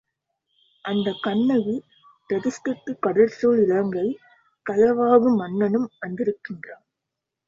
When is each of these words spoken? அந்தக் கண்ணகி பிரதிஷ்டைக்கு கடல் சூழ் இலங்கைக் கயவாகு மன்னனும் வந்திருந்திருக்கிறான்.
அந்தக் 0.85 1.19
கண்ணகி 1.21 1.75
பிரதிஷ்டைக்கு 2.29 2.93
கடல் 2.99 3.27
சூழ் 3.27 3.59
இலங்கைக் 3.63 4.17
கயவாகு 4.65 5.29
மன்னனும் 5.35 5.89
வந்திருந்திருக்கிறான். 6.01 6.83